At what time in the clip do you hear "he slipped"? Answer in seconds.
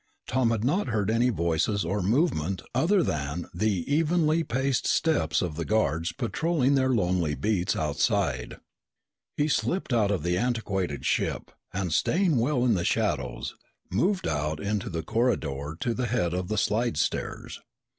9.37-9.93